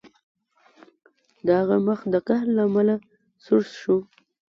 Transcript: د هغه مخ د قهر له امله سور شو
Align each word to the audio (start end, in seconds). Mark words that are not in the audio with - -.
د 1.45 1.47
هغه 1.59 1.77
مخ 1.87 1.99
د 2.13 2.15
قهر 2.27 2.47
له 2.57 2.61
امله 2.67 2.95
سور 3.45 3.63
شو 3.81 3.97